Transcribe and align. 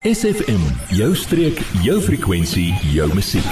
SFM, 0.00 0.62
jou 0.96 1.10
streek, 1.12 1.58
jou 1.84 1.98
frekwensie, 2.00 2.70
jou 2.88 3.04
musiek. 3.12 3.44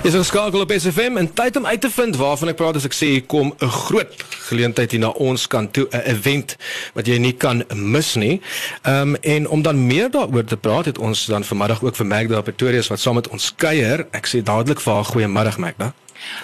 Dis 0.00 0.14
geskakel 0.16 0.62
op 0.64 0.70
SFM 0.72 1.20
en 1.20 1.26
tyd 1.36 1.58
om 1.60 1.66
uit 1.68 1.82
te 1.84 1.90
vind 1.92 2.16
waarvan 2.16 2.48
ek 2.54 2.56
praat 2.56 2.78
as 2.80 2.86
ek 2.88 2.96
sê 2.96 3.10
kom 3.20 3.52
'n 3.52 3.68
groot 3.68 4.24
geleentheid 4.48 4.96
hier 4.96 5.04
na 5.04 5.10
ons 5.20 5.44
kant 5.46 5.72
toe, 5.76 5.84
'n 5.92 6.00
event 6.16 6.56
wat 6.94 7.06
jy 7.06 7.18
nie 7.18 7.36
kan 7.36 7.62
mis 7.74 8.14
nie. 8.16 8.40
Ehm 8.88 9.12
um, 9.12 9.16
en 9.20 9.48
om 9.48 9.62
dan 9.62 9.86
meer 9.86 10.10
daaroor 10.10 10.44
te 10.44 10.56
praat, 10.56 10.84
het 10.84 10.98
ons 10.98 11.26
dan 11.26 11.44
vanmiddag 11.44 11.82
ook 11.82 11.96
vir 11.96 12.06
Magda 12.06 12.40
Pretoria 12.40 12.80
wat 12.88 13.00
saam 13.00 13.14
met 13.14 13.28
ons 13.28 13.52
kuier. 13.56 14.06
Ek 14.12 14.26
sê 14.26 14.42
dadelik 14.42 14.80
vir 14.80 14.94
haar 14.94 15.04
goeiemôre 15.04 15.58
Magda. 15.58 15.92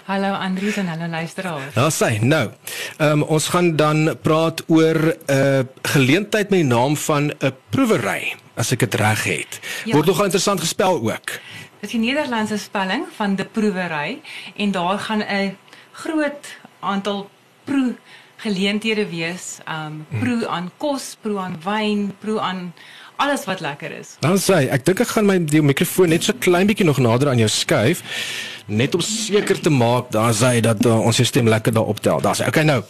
Hallo 0.04 0.32
Andries 0.34 0.76
en 0.76 0.86
hallo 0.86 1.08
luisteraars. 1.08 1.74
Ja, 1.74 1.88
sê 1.88 2.20
nou. 2.20 2.50
Ehm 2.98 3.12
um, 3.12 3.22
ons 3.22 3.48
gaan 3.48 3.76
dan 3.76 4.16
praat 4.22 4.62
oor 4.66 5.16
'n 5.26 5.32
uh, 5.32 5.64
geleentheid 5.82 6.50
met 6.50 6.60
die 6.60 6.68
naam 6.68 6.96
van 6.96 7.32
'n 7.40 7.52
proewery 7.70 8.44
as 8.56 8.72
ek 8.74 8.86
dit 8.86 8.98
reg 9.00 9.24
het. 9.28 9.60
Ja. 9.84 9.94
Word 9.96 10.10
nogal 10.10 10.28
interessant 10.30 10.60
gespel 10.64 11.00
ook. 11.00 11.36
Dit 11.80 11.88
is 11.90 11.94
die 11.94 12.02
Nederlandse 12.02 12.58
spelling 12.58 13.06
van 13.16 13.36
die 13.36 13.44
proewery 13.44 14.20
en 14.56 14.70
daar 14.72 14.98
gaan 14.98 15.22
'n 15.22 15.56
groot 15.92 16.56
aantal 16.80 17.30
proe 17.64 17.94
geleenthede 18.36 19.08
wees. 19.08 19.58
Um 19.68 20.06
proe 20.20 20.48
aan 20.48 20.70
kos, 20.76 21.16
proe 21.20 21.38
aan 21.38 21.56
wyn, 21.64 22.14
proe 22.18 22.40
aan 22.40 22.72
alles 23.16 23.44
wat 23.44 23.60
lekker 23.60 23.90
is. 23.98 24.16
Dan 24.20 24.38
sê 24.38 24.68
ek 24.68 24.84
dink 24.84 25.00
ek 25.00 25.08
gaan 25.08 25.26
my 25.26 25.38
die 25.44 25.62
mikrofoon 25.62 26.12
net 26.12 26.24
so 26.24 26.36
klein 26.38 26.68
bietjie 26.68 26.86
nog 26.86 26.98
nader 26.98 27.28
aan 27.32 27.40
jou 27.40 27.48
skuif 27.48 28.02
net 28.66 28.94
om 28.94 29.00
seker 29.00 29.60
te 29.60 29.70
maak 29.70 30.10
daar 30.10 30.34
sê 30.34 30.58
dat 30.60 30.86
uh, 30.86 30.98
ons 30.98 31.20
stem 31.22 31.48
lekker 31.48 31.72
daar 31.72 31.86
optel. 31.86 32.20
Daar 32.20 32.36
sê 32.36 32.48
okay 32.48 32.64
nou. 32.64 32.82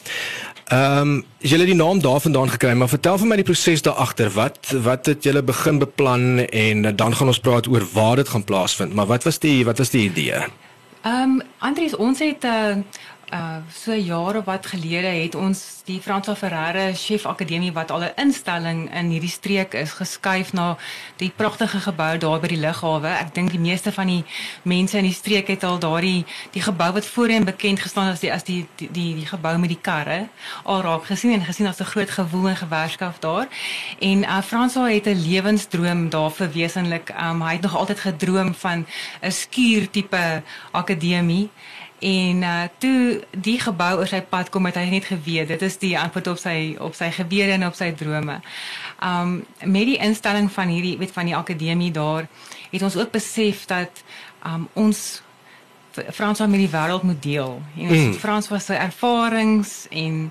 Ehm 0.66 1.00
um, 1.00 1.24
jy 1.38 1.58
het 1.60 1.68
die 1.68 1.78
naam 1.78 2.00
daarvandaan 2.02 2.50
gekry, 2.50 2.72
maar 2.74 2.88
vertel 2.90 3.18
vir 3.22 3.28
my 3.30 3.36
die 3.38 3.46
proses 3.46 3.82
daar 3.86 4.00
agter. 4.02 4.30
Wat 4.34 4.72
wat 4.82 5.06
het 5.06 5.22
julle 5.22 5.42
begin 5.42 5.78
beplan 5.78 6.40
en 6.42 6.96
dan 6.96 7.14
gaan 7.14 7.30
ons 7.30 7.38
praat 7.38 7.68
oor 7.70 7.86
waar 7.92 8.16
dit 8.16 8.28
gaan 8.28 8.44
plaasvind. 8.44 8.94
Maar 8.94 9.06
wat 9.06 9.22
was 9.24 9.38
die 9.38 9.64
wat 9.64 9.78
was 9.78 9.90
die 9.90 10.08
idee? 10.10 10.42
Ehm 11.02 11.22
um, 11.22 11.42
Andries, 11.58 11.94
ons 11.96 12.18
het 12.18 12.42
'n 12.42 12.46
uh, 12.46 12.82
uh 13.32 13.58
so 13.74 13.94
jare 13.94 14.42
wat 14.44 14.66
gelede 14.66 15.10
het 15.10 15.34
ons 15.34 15.82
die 15.84 15.98
Fransa 16.00 16.34
Ferreira 16.38 16.92
Chef 16.94 17.26
Akademie 17.26 17.72
wat 17.72 17.90
al 17.90 18.02
'n 18.02 18.12
instelling 18.16 18.94
in 18.94 19.10
hierdie 19.10 19.30
streek 19.30 19.74
is 19.74 19.92
geskuif 19.92 20.52
na 20.52 20.76
die 21.16 21.32
pragtige 21.36 21.80
gebou 21.80 22.18
daar 22.18 22.40
by 22.40 22.46
die 22.46 22.60
lughawe. 22.60 23.08
Ek 23.08 23.34
dink 23.34 23.50
die 23.50 23.58
meeste 23.58 23.92
van 23.92 24.06
die 24.06 24.24
mense 24.62 24.98
in 24.98 25.04
die 25.04 25.12
streek 25.12 25.48
het 25.48 25.64
al 25.64 25.78
daardie 25.78 26.24
die 26.52 26.62
gebou 26.62 26.92
wat 26.92 27.06
voorheen 27.06 27.44
bekend 27.44 27.80
gestaan 27.80 28.12
as 28.12 28.20
die 28.20 28.32
as 28.32 28.44
die 28.44 28.68
die 28.76 28.88
die, 28.92 29.14
die 29.14 29.26
gebou 29.26 29.58
met 29.58 29.68
die 29.68 29.82
karre 29.82 30.28
al 30.62 30.82
raak 30.82 31.04
gesien 31.04 31.32
en 31.32 31.44
gesien 31.44 31.66
as 31.66 31.80
'n 31.80 31.84
groot 31.84 32.10
gewoel 32.10 32.48
en 32.48 32.56
gewerskaf 32.56 33.18
daar. 33.18 33.48
En 33.98 34.22
uh 34.22 34.42
Fransa 34.42 34.86
het 34.86 35.06
'n 35.06 35.22
lewensdroom 35.28 36.10
daar 36.10 36.30
verwesenlik. 36.30 37.10
Um 37.10 37.42
hy 37.42 37.52
het 37.52 37.62
nog 37.62 37.76
altyd 37.76 38.00
gedroom 38.00 38.54
van 38.54 38.86
'n 39.22 39.30
skuur 39.30 39.90
tipe 39.90 40.42
akademie 40.70 41.50
En 41.98 42.42
uh 42.42 42.62
toe 42.78 43.22
die 43.30 43.56
gebou 43.60 43.92
oor 43.98 44.08
sy 44.10 44.20
pad 44.20 44.50
kom 44.52 44.68
het 44.68 44.76
hy 44.76 44.88
net 44.90 45.08
geweet 45.08 45.48
dit 45.48 45.62
is 45.62 45.78
die 45.80 45.94
antwoord 45.98 46.26
op 46.34 46.40
sy 46.40 46.56
op 46.82 46.94
sy 46.94 47.08
gebede 47.16 47.56
en 47.56 47.66
op 47.66 47.76
sy 47.78 47.92
drome. 47.96 48.40
Um 49.00 49.38
met 49.64 49.88
die 49.88 50.00
instelling 50.04 50.50
van 50.52 50.68
hierdie 50.68 50.98
weet 51.00 51.14
van 51.16 51.30
die 51.30 51.36
akademie 51.36 51.92
daar 51.92 52.28
het 52.70 52.82
ons 52.82 52.96
ook 52.96 53.14
besef 53.16 53.64
dat 53.70 54.04
um 54.44 54.68
ons 54.74 55.22
Frans 56.12 56.40
met 56.44 56.60
die 56.60 56.68
wêreld 56.68 57.02
moet 57.02 57.22
deel. 57.22 57.62
En 57.76 57.88
ons 57.88 57.98
mm. 57.98 58.14
Frans 58.20 58.48
was 58.52 58.66
sy 58.68 58.76
ervarings 58.76 59.86
en 59.88 60.26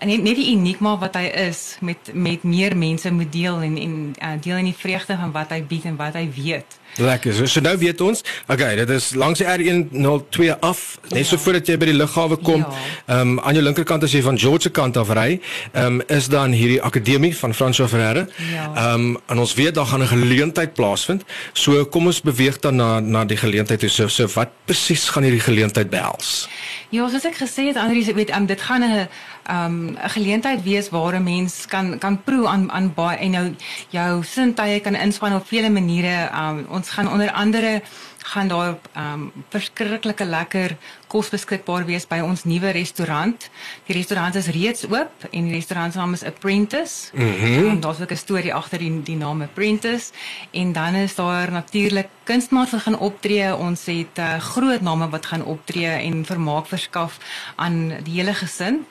net 0.00 0.22
net 0.22 0.36
die 0.36 0.50
uniek 0.54 0.80
maar 0.80 0.98
wat 0.98 1.16
hy 1.18 1.26
is 1.48 1.76
met 1.80 2.10
met 2.12 2.42
meer 2.42 2.76
mense 2.76 3.12
moet 3.12 3.32
deel 3.32 3.60
en 3.60 3.76
en 3.78 3.96
uh, 4.16 4.36
deel 4.40 4.56
in 4.56 4.70
die 4.70 4.76
vreugde 4.76 5.16
van 5.16 5.32
wat 5.32 5.52
hy 5.52 5.62
bied 5.62 5.84
en 5.84 5.96
wat 5.96 6.16
hy 6.16 6.28
weet. 6.34 6.78
Lekker. 6.98 7.34
So, 7.34 7.46
so 7.46 7.60
nou 7.62 7.76
weet 7.78 8.00
ons. 8.00 8.22
Okay, 8.50 8.74
dit 8.80 8.90
is 8.90 9.12
langs 9.14 9.38
die 9.38 9.46
R102 9.46 10.56
af, 10.66 10.98
net 11.08 11.22
ja. 11.22 11.26
so 11.28 11.38
voordat 11.38 11.68
jy 11.70 11.76
by 11.78 11.90
die 11.92 11.94
lughawe 11.94 12.38
kom. 12.42 12.64
Ja. 12.64 12.72
Ehm 13.06 13.14
ja. 13.14 13.20
um, 13.20 13.36
aan 13.40 13.58
jou 13.58 13.64
linkerkant 13.64 14.04
as 14.04 14.14
jy 14.16 14.22
van 14.26 14.38
George 14.38 14.66
se 14.66 14.72
kant 14.74 14.96
af 15.00 15.12
ry, 15.14 15.38
ehm 15.72 16.00
um, 16.00 16.02
is 16.08 16.28
dan 16.32 16.56
hierdie 16.56 16.80
akademie 16.82 17.32
van 17.36 17.54
François 17.54 17.88
Ferreira. 17.90 18.26
Ja. 18.50 18.66
Ehm 18.72 19.06
um, 19.06 19.20
en 19.30 19.44
ons 19.44 19.54
weet 19.54 19.74
daar 19.74 19.86
gaan 19.86 20.02
'n 20.02 20.12
geleentheid 20.16 20.74
plaasvind. 20.74 21.24
So 21.52 21.84
kom 21.84 22.06
ons 22.06 22.20
beweeg 22.20 22.58
dan 22.58 22.76
na 22.76 23.00
na 23.00 23.24
die 23.24 23.36
geleentheid 23.36 23.80
toe. 23.80 23.88
So, 23.88 24.08
so 24.08 24.26
wat 24.34 24.50
presies 24.64 25.08
gaan 25.08 25.22
hierdie 25.22 25.44
geleentheid 25.44 25.90
behels? 25.90 26.48
Ja, 26.90 27.08
soos 27.08 27.24
ek 27.24 27.36
gesê 27.38 27.68
het, 27.70 27.76
Andri, 27.76 28.02
weet 28.14 28.34
um, 28.34 28.46
dit 28.46 28.60
gaan 28.60 28.82
'n 28.82 29.08
'n 29.48 29.54
um, 29.54 29.96
geleentheid 30.00 30.62
wees 30.62 30.88
waar 30.88 31.14
'n 31.14 31.22
mens 31.22 31.66
kan 31.66 31.98
kan 31.98 32.22
proe 32.22 32.46
aan 32.48 32.72
aan 32.72 32.94
baie 32.94 33.18
en 33.18 33.32
jou 33.32 33.54
jou 33.88 34.24
sintuie 34.24 34.80
kan 34.80 34.94
inspann 34.94 35.34
op 35.34 35.46
vele 35.46 35.70
maniere. 35.70 36.30
Um, 36.34 36.66
ons 36.68 36.88
gaan 36.88 37.12
onder 37.12 37.30
andere 37.32 37.82
gaan 38.18 38.48
daar 38.48 38.78
um 38.96 39.32
verskriklike 39.48 40.24
lekker 40.24 40.76
kos 41.10 41.30
beskikbaar 41.32 41.84
wees 41.88 42.06
by 42.06 42.20
ons 42.22 42.44
nuwe 42.46 42.70
restaurant. 42.76 43.48
Die 43.88 43.96
restaurant 43.96 44.36
is 44.38 44.50
reeds 44.54 44.86
oop 44.86 45.26
en 45.30 45.48
die 45.48 45.56
restaurant 45.56 45.92
se 45.92 45.98
naam 45.98 46.14
is 46.14 46.24
Apprentice. 46.24 47.10
Mm 47.14 47.66
um, 47.70 47.80
Daar's 47.80 48.00
ook 48.00 48.12
'n 48.12 48.16
storie 48.16 48.54
agter 48.54 48.78
die 48.78 49.02
die 49.02 49.16
naam 49.16 49.42
Apprentice 49.42 50.12
en 50.52 50.72
dan 50.72 50.94
is 50.94 51.14
daar 51.14 51.50
natuurlik 51.50 52.08
kunstenaars 52.24 52.70
wat 52.70 52.82
gaan 52.82 52.98
optree. 52.98 53.56
Ons 53.56 53.86
het 53.86 54.18
uh, 54.18 54.38
groot 54.38 54.80
name 54.80 55.08
wat 55.10 55.26
gaan 55.26 55.44
optree 55.44 55.90
en 55.90 56.24
vermaak 56.24 56.66
verskaf 56.66 57.18
aan 57.56 57.92
die 58.04 58.20
hele 58.20 58.34
gesin. 58.34 58.86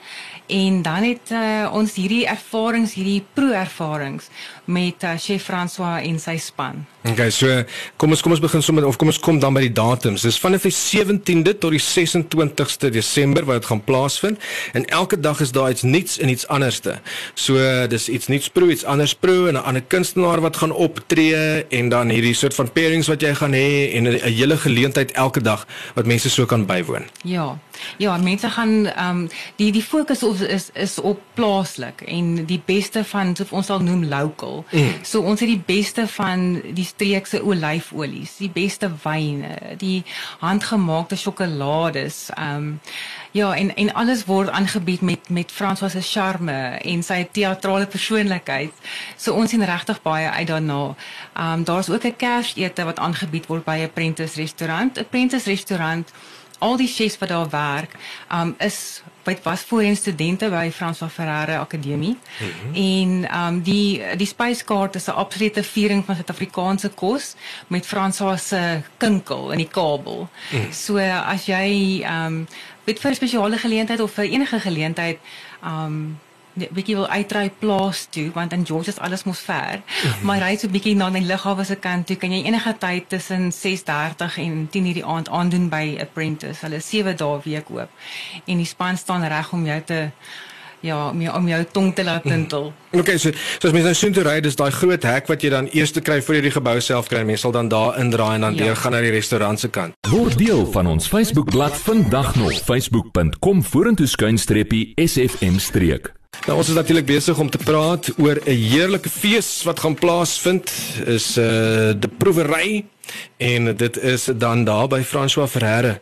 En 0.50 0.82
dan 0.82 1.04
het 1.04 1.30
uh, 1.32 1.70
ons 1.72 1.94
hierdie 1.94 2.24
ervarings, 2.28 2.94
hierdie 2.98 3.22
pro-ervarings 3.34 4.32
met 4.66 5.04
uh, 5.04 5.14
chef 5.18 5.44
François 5.46 6.02
en 6.02 6.18
sy 6.20 6.38
span. 6.42 6.82
Okay, 7.06 7.30
so 7.32 7.62
kom 8.02 8.12
ons 8.12 8.24
kom 8.26 8.34
ons 8.34 8.42
begin 8.42 8.64
sommer 8.66 8.88
of 8.90 8.98
kom 8.98 9.12
ons 9.14 9.22
kom 9.22 9.38
dan 9.40 9.54
by 9.54 9.62
die 9.68 9.76
datums. 9.78 10.26
Dis 10.26 10.40
vanaf 10.42 10.66
die 10.66 10.74
17de 10.74 11.54
tot 11.62 11.76
die 11.76 11.84
26ste 12.16 12.90
Desember 12.90 13.46
wat 13.46 13.62
dit 13.62 13.66
gaan 13.66 13.84
plaasvind 13.84 14.40
en 14.74 14.86
elke 14.86 15.20
dag 15.20 15.40
is 15.40 15.52
daar 15.52 15.70
iets 15.70 15.82
nuuts 15.82 16.18
en 16.18 16.30
iets 16.30 16.48
anderste. 16.48 17.00
So 17.34 17.88
dis 17.88 18.10
iets 18.10 18.28
nuuts 18.28 18.50
pro, 18.50 18.68
iets 18.68 18.84
anders 18.84 19.16
pro 19.16 19.46
en 19.48 19.54
'n 19.54 19.64
ander 19.64 19.84
kunstenaar 19.88 20.42
wat 20.42 20.58
gaan 20.58 20.72
optree 20.72 21.66
en 21.70 21.90
dan 21.90 22.10
hierdie 22.10 22.34
soort 22.34 22.56
van 22.56 22.72
pairings 22.72 23.08
wat 23.08 23.22
jy 23.22 23.34
gaan 23.36 23.54
hê 23.54 23.94
en 23.94 24.04
'n 24.04 24.20
hele 24.22 24.58
geleentheid 24.58 25.12
elke 25.12 25.42
dag 25.42 25.68
wat 25.94 26.06
mense 26.06 26.30
so 26.30 26.46
kan 26.46 26.66
bywoon. 26.66 27.06
Ja. 27.24 27.58
Ja, 27.98 28.18
mense 28.18 28.50
gaan 28.50 28.86
ehm 28.86 29.10
um, 29.10 29.30
die 29.56 29.72
die 29.72 29.84
fokus 29.84 30.24
is 30.24 30.42
is 30.42 30.70
is 30.74 31.00
op 31.00 31.20
plaaslik 31.34 32.02
en 32.02 32.46
die 32.46 32.62
beste 32.66 33.04
van 33.04 33.36
so 33.36 33.46
ons 33.50 33.66
sal 33.66 33.80
noem 33.80 34.06
local. 34.08 34.66
Mm. 34.72 34.94
So 35.02 35.22
ons 35.22 35.40
het 35.40 35.50
die 35.50 35.64
beste 35.66 36.08
van 36.08 36.62
die 36.74 36.86
streekse 36.86 37.44
olyfolies, 37.44 38.38
die 38.38 38.52
beste 38.54 38.92
wyne, 39.04 39.58
die 39.78 40.04
handgemaakte 40.40 41.16
sjokolades. 42.00 42.30
Ehm 42.36 42.56
um, 42.56 42.80
ja, 43.32 43.56
en 43.56 43.76
en 43.76 43.94
alles 43.94 44.26
word 44.26 44.50
aangebied 44.50 45.02
met 45.02 45.30
met 45.30 45.52
François 45.52 45.92
se 45.92 46.02
charme 46.02 46.52
en 46.82 47.04
sy 47.04 47.28
teatrale 47.32 47.86
persoonlikheid. 47.86 48.72
So 49.16 49.34
ons 49.34 49.50
sien 49.50 49.66
regtig 49.66 50.02
baie 50.02 50.30
uit 50.30 50.48
daarna. 50.48 50.96
Ehm 51.34 51.52
um, 51.52 51.64
daar's 51.64 51.90
ook 51.90 52.04
'n 52.04 52.16
Kersete 52.16 52.84
wat 52.84 53.00
aangebied 53.00 53.46
word 53.46 53.64
by 53.64 53.78
'n 53.78 53.84
Apprentice 53.84 54.36
restaurant. 54.36 54.98
'n 54.98 55.00
Apprentice 55.00 55.50
restaurant 55.50 56.12
al 56.60 56.78
die 56.78 56.88
chefs 56.88 57.18
wat 57.18 57.30
daar 57.30 57.50
werk, 57.50 57.96
um 58.32 58.56
is 58.58 59.02
wat 59.24 59.44
was 59.44 59.62
voorheen 59.62 59.96
studente 59.96 60.50
by 60.50 60.72
François 60.72 61.12
Ferreira 61.12 61.60
Akademie. 61.60 62.18
Mm 62.40 62.48
-hmm. 62.48 62.74
En 62.76 63.38
um 63.46 63.62
die 63.62 64.02
die 64.18 64.28
spyskaart 64.28 64.96
is 64.96 65.08
'n 65.08 65.12
absolute 65.12 65.64
viering 65.64 66.06
van 66.06 66.16
Suid-Afrikaanse 66.16 66.90
kos 66.90 67.36
met 67.68 67.86
François 67.86 68.40
se 68.48 68.82
kinkel 68.98 69.52
in 69.52 69.58
die 69.58 69.68
kabel. 69.68 70.30
Mm. 70.52 70.72
So 70.72 70.98
as 71.34 71.46
jy 71.46 72.02
um 72.04 72.48
weet 72.84 73.00
vir 73.00 73.12
'n 73.12 73.16
spesiale 73.16 73.58
geleentheid 73.58 74.00
of 74.00 74.12
vir 74.12 74.26
enige 74.26 74.60
geleentheid 74.60 75.18
um 75.64 76.20
bietjie 76.72 76.96
wil 76.96 77.08
uitry 77.08 77.50
plaas 77.60 78.06
toe 78.10 78.30
want 78.34 78.54
in 78.54 78.66
George 78.66 78.90
is 78.90 79.00
alles 79.00 79.24
mos 79.24 79.40
ver. 79.40 79.82
Mhm. 79.82 80.26
Maar 80.26 80.44
ry 80.44 80.58
so 80.58 80.68
bietjie 80.68 80.96
na 80.96 81.10
die 81.10 81.26
lughawe 81.26 81.66
se 81.66 81.76
kant 81.76 82.08
toe 82.08 82.16
kan 82.16 82.32
jy 82.32 82.44
enige 82.44 82.76
tyd 82.78 83.10
tussen 83.10 83.52
6:30 83.52 84.38
en 84.38 84.68
10:00 84.72 84.94
die 84.94 85.06
aand 85.06 85.30
aandoen 85.30 85.70
by 85.70 85.98
Apprentice. 86.02 86.66
Hulle 86.66 86.76
is 86.76 86.90
7 86.90 87.18
dae 87.18 87.40
week 87.44 87.70
oop. 87.70 87.90
En 88.46 88.58
die 88.58 88.66
span 88.66 88.98
staan 88.98 89.28
reg 89.28 89.54
om 89.54 89.66
jou 89.66 89.82
te 89.86 90.12
ja, 90.80 91.10
om 91.10 91.22
jou, 91.22 91.36
om 91.36 91.48
jou 91.48 91.64
tong 91.72 91.96
te 91.96 92.04
laat 92.04 92.24
tintel. 92.24 92.74
Okay, 92.92 93.18
so 93.18 93.32
so 93.32 93.68
as 93.68 93.74
mens 93.76 93.86
nou 93.86 93.96
soontoe 93.98 94.26
ry, 94.26 94.38
dis 94.44 94.58
daai 94.60 94.72
groot 94.74 95.08
hek 95.08 95.30
wat 95.32 95.44
jy 95.44 95.52
dan 95.54 95.70
eers 95.76 95.94
te 95.96 96.04
kry 96.06 96.20
voor 96.26 96.40
jy 96.40 96.46
die 96.48 96.54
gebou 96.56 96.78
self 96.84 97.10
kry. 97.12 97.24
Mense 97.28 97.46
sal 97.48 97.56
dan 97.56 97.72
daar 97.72 98.00
indraai 98.02 98.36
en 98.38 98.48
dan 98.48 98.60
ja. 98.60 98.70
deur 98.70 98.80
gaan 98.84 98.96
na 98.96 99.04
die 99.06 99.14
restaurant 99.16 99.60
se 99.62 99.72
kant. 99.74 99.98
Word 100.10 100.38
deel 100.42 100.66
van 100.74 100.88
ons 100.88 101.10
Facebookblad 101.12 101.78
vandag 101.86 102.36
nog 102.40 102.56
facebook.com 102.70 103.64
vorentoe 103.64 104.08
skuinstreppie 104.08 104.94
sfm 105.08 105.60
streek. 105.60 106.14
Nou 106.50 106.58
ons 106.58 106.70
is 106.72 106.78
natuurlik 106.78 107.06
besig 107.06 107.40
om 107.40 107.50
te 107.50 107.60
praat 107.62 108.08
oor 108.18 108.40
'n 108.46 108.58
heerlike 108.72 109.10
fees 109.10 109.64
wat 109.64 109.80
gaan 109.80 109.94
plaasvind 109.94 110.72
is 111.06 111.38
uh 111.38 111.94
die 111.94 112.10
proewery 112.18 112.86
en 113.38 113.76
dit 113.76 114.02
is 114.02 114.28
dan 114.36 114.64
daar 114.64 114.88
by 114.88 115.02
François 115.02 115.50
Ferreira. 115.50 116.00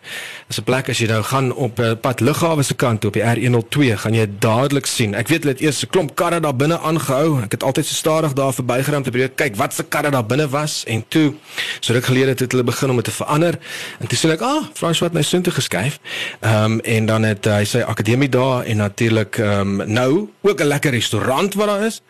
Dis 0.48 0.58
'n 0.60 0.64
plek 0.64 0.90
as 0.90 0.98
jy 0.98 1.08
nou 1.08 1.24
gaan 1.24 1.54
op 1.56 1.80
uh, 1.80 1.92
pad 2.02 2.20
lughawe 2.20 2.64
se 2.64 2.76
kant 2.76 3.06
op 3.06 3.14
die 3.14 3.22
R102, 3.22 3.94
gaan 3.96 4.14
jy 4.14 4.28
dadelik 4.40 4.86
sien. 4.86 5.16
Ek 5.16 5.28
weet 5.28 5.44
hulle 5.44 5.54
het 5.54 5.62
eers 5.62 5.84
'n 5.84 5.90
klomp 5.90 6.16
karre 6.16 6.40
daar 6.40 6.56
binne 6.56 6.80
aangehou. 6.80 7.44
Ek 7.44 7.52
het 7.52 7.64
altyd 7.64 7.86
so 7.86 7.94
stadig 7.94 8.34
daar 8.34 8.54
verbygeram 8.54 9.04
te 9.04 9.10
probeer 9.10 9.30
kyk 9.30 9.56
wat 9.56 9.74
se 9.74 9.84
karre 9.84 10.10
daar 10.10 10.26
binne 10.26 10.50
was 10.50 10.84
en 10.88 11.06
toe 11.08 11.34
so 11.80 11.94
ruk 11.94 12.06
gelede 12.06 12.30
het 12.30 12.52
hulle 12.52 12.64
begin 12.64 12.90
om 12.90 12.96
dit 12.96 13.06
te 13.06 13.12
verander. 13.12 13.60
En 14.00 14.08
toe 14.08 14.18
sien 14.18 14.32
ek, 14.32 14.42
"Ah, 14.42 14.64
François 14.74 15.10
het 15.10 15.14
my 15.14 15.22
sin 15.22 15.42
toe 15.42 15.54
geskuif." 15.54 16.00
Ehm 16.40 16.64
um, 16.64 16.80
en 16.80 17.06
dan 17.06 17.24
het 17.24 17.46
hy 17.46 17.64
sy 17.64 17.80
akademie 17.80 18.30
daar 18.30 18.64
en 18.64 18.78
natuurlik 18.78 19.38
ehm 19.38 19.82
um, 19.82 19.92
nou 19.92 20.30
ook 20.42 20.62
'n 20.62 20.68
lekker 20.68 20.92
restaurant 20.92 21.54
wat 21.54 21.68
daar 21.68 21.86
is. 21.86 22.02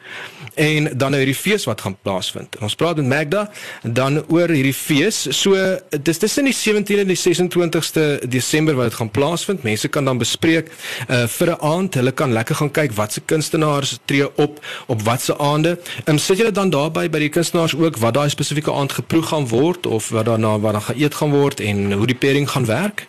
En 0.54 0.98
dan 0.98 1.12
nou 1.12 1.24
hierdie 1.24 1.42
fees 1.42 1.66
wat 1.66 1.82
gaan 1.82 1.98
plaasvind. 2.02 2.56
En 2.56 2.62
ons 2.62 2.76
praat 2.76 2.96
met 2.96 3.06
Magda 3.06 3.52
dan 3.84 4.24
oor 4.28 4.50
hierdie 4.50 4.74
fees. 4.88 5.28
So 5.36 5.56
dis 6.01 6.18
tussen 6.22 6.48
die 6.48 6.56
17de 6.56 7.04
en 7.04 7.12
die 7.12 7.19
26ste 7.19 8.06
Desember 8.28 8.75
wat 8.78 8.89
dit 8.89 9.00
gaan 9.00 9.12
plaasvind. 9.12 9.63
Mense 9.68 9.88
kan 9.88 10.06
dan 10.07 10.18
bespreek 10.22 10.72
uh 11.10 11.25
vir 11.28 11.51
'n 11.51 11.60
aand. 11.60 12.00
Hulle 12.00 12.12
kan 12.12 12.34
lekker 12.34 12.56
gaan 12.56 12.72
kyk 12.72 12.92
wat 12.95 13.13
se 13.13 13.22
kunstenaars 13.22 13.98
tree 14.06 14.28
op 14.38 14.60
op 14.88 15.01
watse 15.01 15.38
aande. 15.38 15.78
Ehm 16.06 16.16
um, 16.16 16.18
sit 16.18 16.38
julle 16.38 16.51
dan 16.51 16.69
daarby 16.69 17.10
by 17.10 17.19
die 17.19 17.30
kunstenaars 17.30 17.75
ook 17.75 17.98
wat 17.98 18.13
daai 18.13 18.30
spesifieke 18.30 18.72
aand 18.72 18.92
geproe 18.92 19.22
gaan 19.22 19.48
word 19.48 19.86
of 19.86 20.10
wat 20.10 20.25
daarna 20.25 20.60
wat 20.60 20.72
dan 20.72 20.81
geëet 20.81 21.16
gaan 21.16 21.31
word 21.31 21.60
en 21.60 21.92
hoe 21.92 22.07
die 22.07 22.16
pairing 22.16 22.50
gaan 22.50 22.66
werk? 22.66 23.07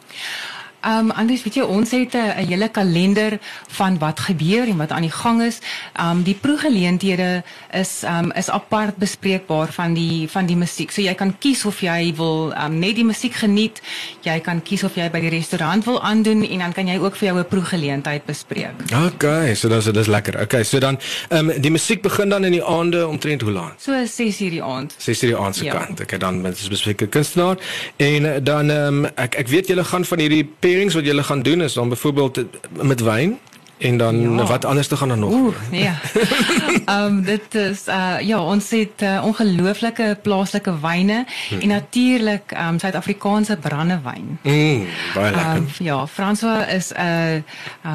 Ehm 0.81 0.99
um, 0.99 1.11
anders 1.11 1.43
weet 1.43 1.55
jy 1.55 1.63
ons 1.63 1.91
het 1.91 2.15
'n 2.15 2.47
hele 2.47 2.69
kalender 2.69 3.39
van 3.69 3.99
wat 3.99 4.21
gebeur 4.21 4.69
en 4.69 4.77
wat 4.77 4.91
aan 4.91 5.03
die 5.03 5.11
gang 5.11 5.43
is. 5.43 5.59
Ehm 5.93 6.11
um, 6.11 6.23
die 6.23 6.35
proegeleenthede 6.35 7.43
is 7.73 8.03
ehm 8.03 8.25
um, 8.25 8.33
is 8.33 8.51
apart 8.51 8.97
bespreekbaar 8.97 9.73
van 9.73 9.95
die 9.95 10.29
van 10.29 10.47
die 10.47 10.57
musiek. 10.57 10.91
So 10.91 11.03
jy 11.03 11.15
kan 11.15 11.39
kies 11.39 11.65
of 11.65 11.81
jy 11.81 12.15
wil 12.17 12.53
ehm 12.53 12.73
um, 12.73 12.79
net 12.79 12.95
die 12.95 13.05
musiek 13.05 13.35
geniet. 13.35 13.83
Jy 14.23 14.41
kan 14.41 14.63
kies 14.63 14.85
of 14.85 14.95
jy 14.95 15.11
by 15.11 15.21
die 15.21 15.29
restaurant 15.29 15.85
wil 15.85 16.03
aandoen 16.03 16.49
en 16.49 16.59
dan 16.59 16.73
kan 16.73 16.87
jy 16.87 16.99
ook 16.99 17.17
vir 17.17 17.29
jou 17.29 17.39
'n 17.39 17.49
proegeleentheid 17.49 18.25
bespreek. 18.25 18.75
Okay, 19.07 19.55
so 19.55 19.69
dis 19.69 19.85
dis 19.85 20.07
lekker. 20.07 20.41
Okay, 20.41 20.63
so 20.63 20.79
dan 20.79 20.99
ehm 21.29 21.51
um, 21.51 21.61
die 21.61 21.71
musiek 21.71 22.03
begin 22.03 22.29
dan 22.29 22.45
in 22.45 22.53
die 22.53 22.65
aande 22.65 23.07
omtrent 23.07 23.41
hoe 23.41 23.53
laat? 23.53 23.75
So 23.83 23.93
6:00 23.93 24.51
die 24.51 24.63
aand. 24.63 24.95
6:00 24.99 25.27
die 25.27 25.37
aand 25.37 25.57
se 25.57 25.65
ja. 25.65 25.75
kant. 25.75 26.01
Okay, 26.01 26.19
dan 26.19 26.41
met 26.41 26.59
spesifieke 26.59 27.07
kunstenaar 27.07 27.57
en 27.97 28.45
dan 28.45 28.71
ehm 28.71 29.05
um, 29.05 29.11
ek 29.15 29.35
ek 29.35 29.49
weet 29.49 29.67
julle 29.67 29.85
gaan 29.85 30.05
van 30.05 30.19
hierdie 30.19 30.45
pairings 30.69 30.95
wat 30.95 31.05
julle 31.09 31.25
gaan 31.25 31.43
doen 31.43 31.63
is 31.65 31.73
dan 31.73 31.89
byvoorbeeld 31.89 32.45
met 32.83 33.01
wyn 33.01 33.39
en 33.79 33.97
dan 33.97 34.21
ja. 34.21 34.45
wat 34.45 34.65
anders 34.65 34.87
te 34.87 34.97
gaan 34.97 35.09
dan 35.09 35.19
nog. 35.19 35.33
Ooh, 35.33 35.55
ja. 35.71 35.95
Ehm 36.85 37.05
um, 37.05 37.23
dit 37.23 37.55
is 37.55 37.89
uh 37.89 38.15
ja, 38.21 38.41
ons 38.43 38.71
het 38.71 39.03
uh, 39.03 39.23
ongelooflike 39.25 40.19
plaaslike 40.23 40.81
wyne 40.81 41.25
hmm. 41.49 41.61
en 41.61 41.69
natuurlik 41.69 42.53
ehm 42.53 42.69
um, 42.69 42.79
Suid-Afrikaanse 42.79 43.57
brandewyn. 43.57 44.39
Mm, 44.43 44.87
baie 45.15 45.35
lekker. 45.35 45.57
Um, 45.57 45.67
ja, 45.79 46.07
François 46.07 46.69
is 46.75 46.93
'n 46.93 47.01
uh, 47.01 47.35
ehm 47.35 47.45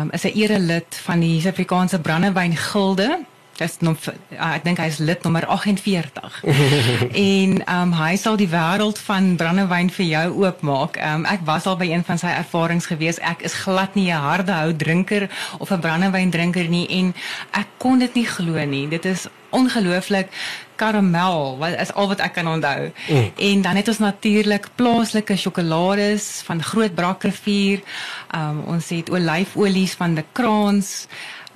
um, 0.01 0.09
is 0.11 0.23
'n 0.23 0.37
erelid 0.37 0.99
van 1.03 1.19
die 1.19 1.41
Suid-Afrikaanse 1.41 1.99
brandewyn 1.99 2.55
gilde 2.57 3.19
dis 3.63 3.80
nog 3.80 3.98
ah, 4.38 4.54
ek 4.54 4.65
dink 4.68 4.81
hy 4.81 4.89
is 4.92 5.00
lid 5.04 5.24
nommer 5.24 5.45
48. 5.48 6.42
en 7.30 7.51
ehm 7.63 7.81
um, 7.81 7.94
hy 7.98 8.15
sal 8.19 8.39
die 8.39 8.50
wêreld 8.51 9.00
van 9.07 9.33
brandewyn 9.39 9.92
vir 9.98 10.07
jou 10.10 10.25
oopmaak. 10.44 11.00
Ehm 11.00 11.24
um, 11.24 11.30
ek 11.30 11.45
was 11.48 11.68
al 11.69 11.80
by 11.80 11.89
een 11.92 12.04
van 12.07 12.19
sy 12.21 12.33
ervarings 12.33 12.89
gewees. 12.92 13.21
Ek 13.24 13.45
is 13.48 13.56
glad 13.65 13.95
nie 14.00 14.10
'n 14.12 14.25
harde 14.27 14.51
hou 14.51 14.74
drinker 14.75 15.30
of 15.60 15.71
'n 15.71 15.80
brandewyn 15.80 16.31
drinker 16.31 16.68
nie 16.68 16.88
en 17.00 17.13
ek 17.51 17.68
kon 17.77 18.00
dit 18.00 18.13
nie 18.15 18.27
glo 18.27 18.65
nie. 18.65 18.88
Dit 18.88 19.06
is 19.06 19.27
ongelooflik 19.54 20.31
karamel 20.75 21.57
wat 21.62 21.77
is 21.80 21.94
al 21.94 22.07
wat 22.07 22.24
ek 22.25 22.33
kan 22.33 22.48
onthou. 22.48 22.92
Mm. 23.07 23.31
En 23.36 23.62
dan 23.62 23.75
het 23.75 23.88
ons 23.88 24.01
natuurlik 24.01 24.68
plaaslike 24.75 25.36
sjokolades 25.38 26.42
van 26.48 26.63
Groot 26.63 26.95
Brakrivier. 26.95 27.83
Ehm 28.31 28.50
um, 28.50 28.63
ons 28.75 28.89
het 28.89 29.09
olyfolies 29.09 29.94
van 29.94 30.16
die 30.16 30.25
Kraans 30.31 31.07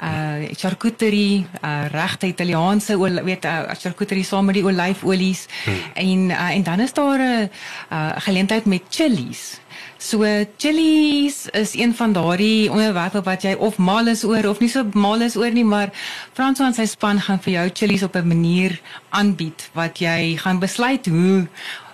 uh 0.04 0.48
charcuterie, 0.58 1.48
uh 1.64 1.86
regte 1.92 2.28
Italiaanse 2.28 2.98
weet 3.24 3.46
uh, 3.46 3.74
charcuterie 3.80 4.24
saam 4.24 4.46
met 4.46 4.56
die 4.56 4.66
olyfolies 4.66 5.46
hmm. 5.66 5.80
en 5.94 6.30
uh, 6.30 6.50
en 6.56 6.64
dan 6.64 6.80
is 6.80 6.94
daar 6.94 7.20
'n 7.20 7.50
uh, 7.92 8.12
geleentheid 8.18 8.66
met 8.66 8.82
chilies. 8.90 9.60
So 9.98 10.46
chilies 10.58 11.48
is 11.50 11.74
een 11.76 11.96
van 11.96 12.14
daardie 12.14 12.72
onderwerpe 12.72 13.22
wat 13.22 13.42
jy 13.42 13.54
of 13.54 13.78
mal 13.78 14.08
is 14.08 14.24
oor 14.24 14.46
of 14.50 14.60
nie 14.60 14.70
so 14.70 14.86
mal 14.94 15.22
is 15.22 15.36
oor 15.36 15.52
nie, 15.52 15.66
maar 15.66 15.90
Frans 16.34 16.60
en 16.60 16.74
sy 16.74 16.86
span 16.86 17.22
gaan 17.22 17.42
vir 17.42 17.54
jou 17.54 17.70
chilies 17.74 18.04
op 18.04 18.16
'n 18.16 18.28
manier 18.28 18.82
aanbied 19.10 19.70
wat 19.74 20.00
jy 20.00 20.38
gaan 20.38 20.60
besluit 20.60 21.06
hoe 21.06 21.48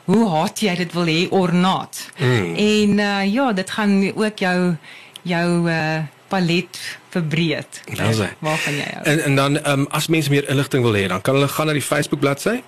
hoe 0.06 0.27
hard 0.27 0.59
jy 0.59 0.75
dit 0.75 0.94
wil 0.94 1.07
hê 1.07 1.29
of 1.29 1.51
not. 1.51 2.09
Mm. 2.19 2.56
En 2.56 2.99
uh, 2.99 3.33
ja, 3.33 3.53
dit 3.53 3.69
gaan 3.69 4.11
ook 4.15 4.38
jou 4.38 4.75
jou 5.21 5.69
uh, 5.69 6.03
palet 6.27 6.79
verbreed. 7.13 7.81
Hy. 7.94 8.30
Waar 8.39 8.57
gaan 8.65 8.77
jy? 8.81 8.89
En 9.04 9.24
en 9.24 9.36
dan 9.36 9.60
um, 9.68 9.88
as 9.89 10.07
mense 10.07 10.30
meer 10.33 10.50
inligting 10.50 10.83
wil 10.86 10.98
hê, 10.98 11.07
dan 11.12 11.21
kan 11.21 11.38
hulle 11.38 11.51
gaan 11.51 11.69
na 11.69 11.75
die 11.77 11.86
Facebook 11.86 12.24
bladsy. 12.24 12.62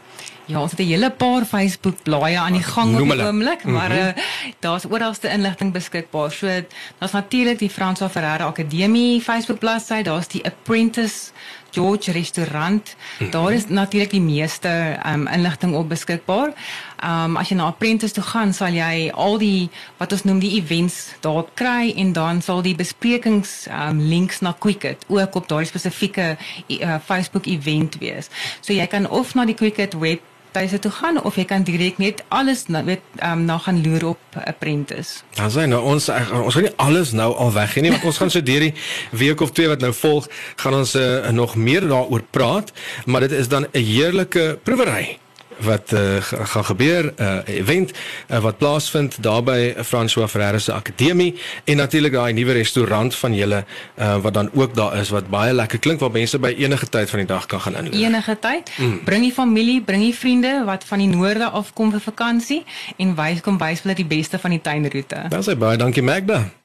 Ja, 0.45 0.61
ons 0.61 0.71
het 0.71 0.79
'n 0.79 0.85
hele 0.85 1.09
paar 1.09 1.45
Facebook 1.45 2.03
blaaie 2.03 2.37
aan 2.37 2.53
die 2.53 2.63
gang 2.63 2.99
op 2.99 3.09
die 3.09 3.25
oomblik, 3.25 3.63
maar 3.63 3.89
mm 3.89 3.97
-hmm. 3.97 4.07
uh, 4.17 4.23
daar's 4.59 4.85
oralste 4.89 5.29
inligting 5.29 5.73
beskikbaar. 5.73 6.31
So 6.31 6.47
daar's 6.97 7.11
natuurlik 7.11 7.59
die 7.59 7.69
François 7.69 8.11
Ferreira 8.11 8.45
Akademie 8.45 9.21
Facebook 9.21 9.59
bladsy, 9.59 10.01
daar's 10.01 10.27
die 10.27 10.45
Apprentice 10.45 11.31
George 11.71 12.11
restaurant. 12.11 12.95
Mm 12.95 13.25
-hmm. 13.25 13.31
Daar 13.31 13.53
is 13.53 13.67
natuurlik 13.67 14.09
die 14.09 14.21
meeste 14.21 14.99
um, 15.05 15.27
inligting 15.27 15.75
op 15.75 15.89
beskikbaar. 15.89 16.53
Um 17.03 17.35
as 17.37 17.49
jy 17.49 17.55
na 17.55 17.65
Apprentice 17.65 18.13
toe 18.13 18.23
gaan, 18.23 18.53
sal 18.53 18.73
jy 18.73 19.11
al 19.13 19.37
die 19.37 19.69
wat 19.97 20.11
ons 20.11 20.23
noem 20.23 20.39
die 20.39 20.61
events 20.61 20.95
daar 21.19 21.43
kry 21.53 21.93
en 21.95 22.13
dan 22.13 22.41
sal 22.41 22.61
die 22.61 22.75
besprekings 22.75 23.67
um 23.89 23.99
links 23.99 24.34
na 24.39 24.55
Quicket 24.59 25.05
ook 25.07 25.35
op 25.35 25.47
daai 25.47 25.65
spesifieke 25.65 26.37
uh, 26.67 26.95
Facebook 27.05 27.45
event 27.45 27.97
wees. 27.99 28.29
So 28.61 28.73
jy 28.73 28.87
kan 28.87 29.09
of 29.09 29.33
na 29.35 29.45
die 29.45 29.55
Quicket 29.55 29.93
web 29.93 30.23
tuise 30.55 30.79
toe 30.79 30.91
gaan 30.91 31.19
of 31.23 31.35
jy 31.35 31.43
kan 31.49 31.65
direk 31.67 31.97
net 31.99 32.23
alles 32.27 32.65
nou 32.71 32.83
weet 32.87 33.03
um, 33.23 33.43
nou 33.47 33.57
gaan 33.59 33.81
loer 33.83 34.05
op 34.13 34.39
Apprentice. 34.45 35.25
Dan 35.35 35.51
sê 35.51 35.65
nou 35.67 35.81
ons 35.83 36.07
ons 36.09 36.55
gaan 36.55 36.67
nie 36.67 36.73
alles 36.81 37.11
nou 37.17 37.31
al 37.33 37.51
weg 37.57 37.75
nie, 37.83 37.91
want 37.95 38.07
ons 38.11 38.21
gaan 38.21 38.31
so 38.31 38.43
deur 38.45 38.69
die 38.69 38.73
week 39.11 39.43
of 39.43 39.51
twee 39.55 39.71
wat 39.71 39.83
nou 39.83 39.91
volg, 39.95 40.29
gaan 40.63 40.79
ons 40.79 40.95
uh, 40.99 41.27
nog 41.35 41.57
meer 41.59 41.87
daaroor 41.87 42.23
praat, 42.31 42.71
maar 43.05 43.27
dit 43.27 43.35
is 43.35 43.51
dan 43.51 43.67
'n 43.71 43.83
heerlike 43.83 44.59
proewery 44.63 45.19
wat 45.57 45.91
uh, 45.91 46.17
gaan 46.21 46.65
gebeur 46.65 47.13
'n 47.15 47.21
uh, 47.21 47.57
event 47.57 47.91
uh, 48.29 48.39
wat 48.39 48.57
plaasvind 48.57 49.23
daar 49.23 49.43
by 49.43 49.73
François 49.83 50.27
Ferreira 50.27 50.59
se 50.59 50.73
akademie 50.73 51.35
en 51.63 51.77
natuurlik 51.77 52.11
daai 52.11 52.33
nuwe 52.33 52.51
restaurant 52.51 53.15
van 53.15 53.35
julle 53.35 53.65
uh, 53.95 54.17
wat 54.17 54.33
dan 54.33 54.49
ook 54.53 54.75
daar 54.75 54.97
is 54.97 55.09
wat 55.09 55.29
baie 55.29 55.53
lekker 55.53 55.79
klink 55.79 55.99
waar 55.99 56.11
mense 56.11 56.39
by 56.39 56.55
enige 56.57 56.89
tyd 56.89 57.09
van 57.09 57.19
die 57.19 57.27
dag 57.27 57.45
kan 57.45 57.61
gaan 57.61 57.75
inloop. 57.75 57.93
Enige 57.93 58.39
tyd. 58.39 58.71
Mm. 58.77 59.03
Bring 59.03 59.21
die 59.21 59.33
familie, 59.33 59.81
bring 59.81 60.01
die 60.01 60.15
vriende 60.15 60.63
wat 60.65 60.83
van 60.83 60.97
die 60.97 61.07
noorde 61.07 61.45
af 61.45 61.73
kom 61.73 61.91
vir 61.91 61.99
vakansie 61.99 62.63
en 62.97 63.15
wys 63.15 63.41
kom 63.41 63.57
wys 63.57 63.81
hulle 63.81 63.95
die 63.95 64.05
beste 64.05 64.39
van 64.39 64.49
die 64.49 64.61
tuinroete. 64.61 65.25
Dan 65.29 65.43
sê 65.43 65.57
baie 65.57 65.77
dankie 65.77 66.03
Magda. 66.03 66.64